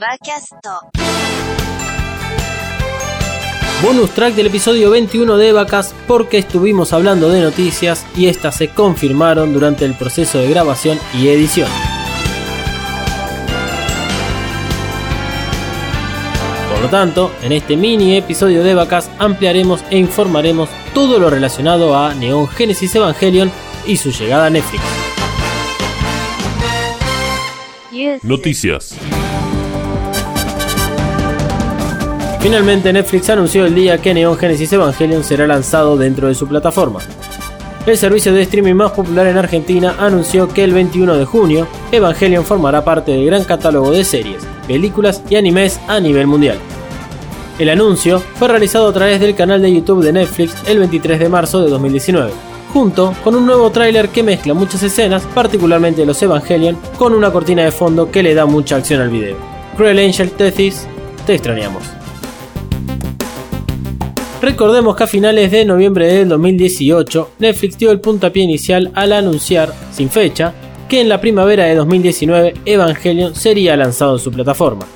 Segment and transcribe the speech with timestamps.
[0.00, 0.80] ァキャスト
[3.82, 8.68] Bonus track del episodio 21 de Vacas porque estuvimos hablando de noticias y estas se
[8.68, 11.68] confirmaron durante el proceso de grabación y edición.
[16.72, 21.96] Por lo tanto, en este mini episodio de Vacas ampliaremos e informaremos todo lo relacionado
[21.96, 23.52] a Neon Genesis Evangelion
[23.86, 24.82] y su llegada a Netflix.
[28.22, 28.96] Noticias.
[32.41, 36.99] Finalmente Netflix anunció el día que Neon Genesis Evangelion será lanzado dentro de su plataforma.
[37.85, 42.43] El servicio de streaming más popular en Argentina anunció que el 21 de junio Evangelion
[42.43, 46.57] formará parte del gran catálogo de series, películas y animes a nivel mundial.
[47.59, 51.29] El anuncio fue realizado a través del canal de YouTube de Netflix el 23 de
[51.29, 52.31] marzo de 2019,
[52.73, 57.63] junto con un nuevo tráiler que mezcla muchas escenas, particularmente los Evangelion, con una cortina
[57.63, 59.37] de fondo que le da mucha acción al video.
[59.77, 60.87] Cruel Angel Tethys,
[61.27, 62.00] te extrañamos.
[64.41, 69.71] Recordemos que a finales de noviembre del 2018, Netflix dio el puntapié inicial al anunciar,
[69.91, 70.51] sin fecha,
[70.89, 74.87] que en la primavera de 2019 Evangelion sería lanzado en su plataforma.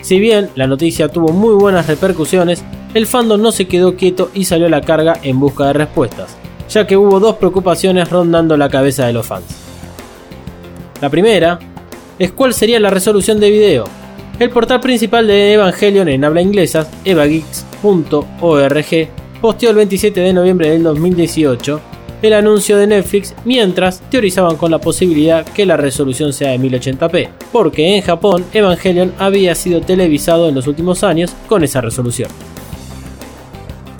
[0.00, 2.62] Si bien la noticia tuvo muy buenas repercusiones,
[2.94, 6.36] el fandom no se quedó quieto y salió a la carga en busca de respuestas,
[6.70, 9.44] ya que hubo dos preocupaciones rondando la cabeza de los fans.
[11.00, 11.58] La primera
[12.16, 13.86] es cuál sería la resolución de video.
[14.38, 16.88] El portal principal de Evangelion en habla inglesa,
[17.84, 19.08] evageeks.org,
[19.40, 21.80] posteó el 27 de noviembre del 2018
[22.22, 27.28] el anuncio de Netflix mientras teorizaban con la posibilidad que la resolución sea de 1080p,
[27.52, 32.30] porque en Japón Evangelion había sido televisado en los últimos años con esa resolución.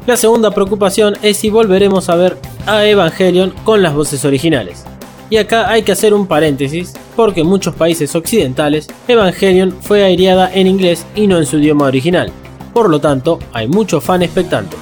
[0.06, 4.84] La segunda preocupación es si volveremos a ver a Evangelion con las voces originales.
[5.28, 10.50] Y acá hay que hacer un paréntesis, porque en muchos países occidentales Evangelion fue aireada
[10.54, 12.32] en inglés y no en su idioma original.
[12.74, 14.78] Por lo tanto, hay muchos fan expectantes.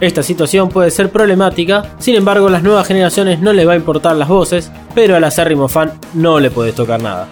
[0.00, 4.16] Esta situación puede ser problemática, sin embargo las nuevas generaciones no les va a importar
[4.16, 7.28] las voces, pero al acérrimo fan no le puedes tocar nada.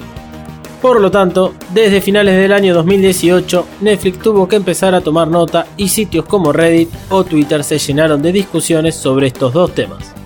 [0.81, 5.67] Por lo tanto, desde finales del año 2018, Netflix tuvo que empezar a tomar nota
[5.77, 10.18] y sitios como Reddit o Twitter se llenaron de discusiones sobre estos dos temas.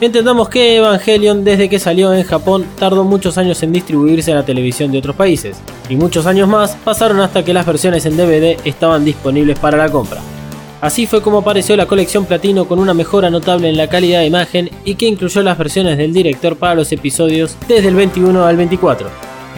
[0.00, 4.46] Entendamos que Evangelion desde que salió en Japón tardó muchos años en distribuirse en la
[4.46, 8.56] televisión de otros países, y muchos años más pasaron hasta que las versiones en DVD
[8.64, 10.22] estaban disponibles para la compra.
[10.80, 14.26] Así fue como apareció la colección platino con una mejora notable en la calidad de
[14.26, 18.56] imagen y que incluyó las versiones del director para los episodios desde el 21 al
[18.56, 19.06] 24.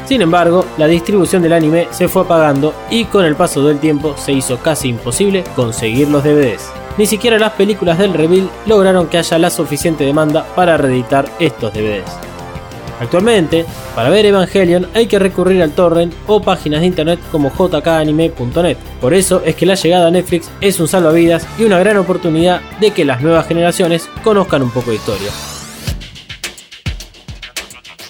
[0.04, 4.14] Sin embargo, la distribución del anime se fue apagando y con el paso del tiempo
[4.16, 9.18] se hizo casi imposible conseguir los DVDs ni siquiera las películas del reveal lograron que
[9.18, 12.10] haya la suficiente demanda para reeditar estos DVDs.
[13.00, 13.64] Actualmente,
[13.96, 18.76] para ver Evangelion hay que recurrir al torrent o páginas de internet como jkanime.net.
[19.00, 22.60] Por eso es que la llegada a Netflix es un salvavidas y una gran oportunidad
[22.78, 25.30] de que las nuevas generaciones conozcan un poco de historia.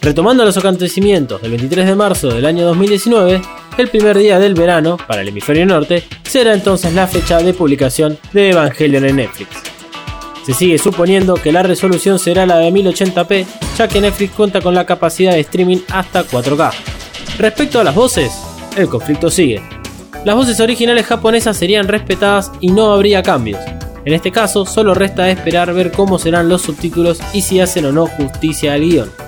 [0.03, 3.41] Retomando los acontecimientos del 23 de marzo del año 2019,
[3.79, 8.19] el primer día del verano, para el hemisferio norte, será entonces la fecha de publicación
[8.33, 9.51] de Evangelion en Netflix.
[10.45, 13.47] Se sigue suponiendo que la resolución será la de 1080p,
[13.79, 16.73] ya que Netflix cuenta con la capacidad de streaming hasta 4K.
[17.39, 18.33] Respecto a las voces,
[18.77, 19.63] el conflicto sigue.
[20.25, 23.61] Las voces originales japonesas serían respetadas y no habría cambios.
[24.05, 27.93] En este caso, solo resta esperar ver cómo serán los subtítulos y si hacen o
[27.93, 29.22] no justicia al guion.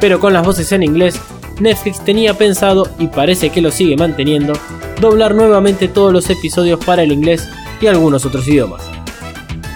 [0.00, 1.20] Pero con las voces en inglés,
[1.60, 4.54] Netflix tenía pensado, y parece que lo sigue manteniendo,
[5.00, 7.48] doblar nuevamente todos los episodios para el inglés
[7.80, 8.82] y algunos otros idiomas.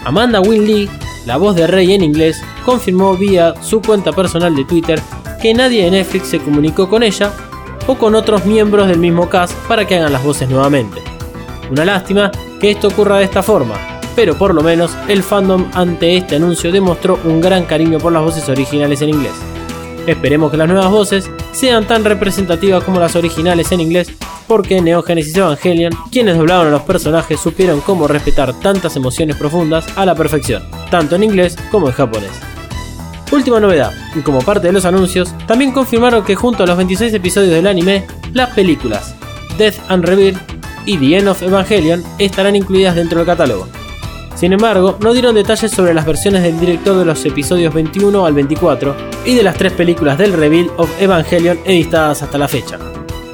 [0.05, 0.89] Amanda Winley,
[1.27, 5.01] la voz de Rey en inglés, confirmó vía su cuenta personal de Twitter
[5.41, 7.31] que nadie de Netflix se comunicó con ella
[7.87, 11.03] o con otros miembros del mismo cast para que hagan las voces nuevamente.
[11.71, 12.31] Una lástima
[12.61, 13.75] que esto ocurra de esta forma,
[14.17, 18.23] pero por lo menos el fandom ante este anuncio demostró un gran cariño por las
[18.23, 19.35] voces originales en inglés.
[20.07, 24.13] Esperemos que las nuevas voces sean tan representativas como las originales en inglés,
[24.47, 30.05] porque en Evangelion, quienes doblaron a los personajes supieron cómo respetar tantas emociones profundas a
[30.05, 32.33] la perfección, tanto en inglés como en japonés.
[33.33, 37.15] Última novedad, y como parte de los anuncios, también confirmaron que junto a los 26
[37.15, 39.15] episodios del anime, las películas
[39.57, 40.39] Death and Rebirth
[40.85, 43.67] y The End of Evangelion estarán incluidas dentro del catálogo.
[44.35, 48.35] Sin embargo, no dieron detalles sobre las versiones del director de los episodios 21 al
[48.35, 52.79] 24 y de las tres películas del Reveal of Evangelion editadas hasta la fecha.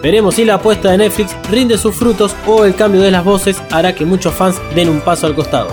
[0.03, 3.63] Veremos si la apuesta de Netflix rinde sus frutos o el cambio de las voces
[3.71, 5.69] hará que muchos fans den un paso al costado.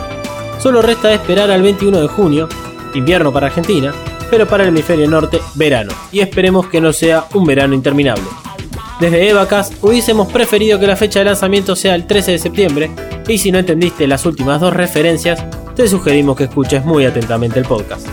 [0.59, 2.50] Solo resta esperar al 21 de junio,
[2.94, 3.94] invierno para Argentina,
[4.29, 8.25] pero para el hemisferio norte, verano, y esperemos que no sea un verano interminable.
[9.00, 12.91] Desde Evacast hubiésemos preferido que la fecha de lanzamiento sea el 13 de septiembre,
[13.27, 15.44] y si no entendiste las últimas dos referencias,
[15.75, 18.07] te sugerimos que escuches muy atentamente el podcast.